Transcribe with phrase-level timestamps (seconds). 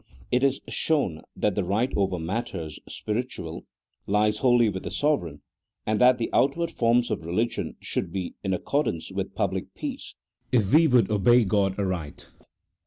[0.31, 3.67] IT IS SHOWN THAT THE RIGHT OVER MATTERS SPIRITUAL
[4.07, 5.41] LIES WHOLLY WITH THE SOVEREIGN,
[5.85, 10.15] AND THAT THE OUT WARD FORMS OF RELIGION SHOULD BE IN ACCORDANCE WITH PUBLIC PEACE,
[10.51, 12.29] IF WE WOULD OBEY GOD ARIGHT.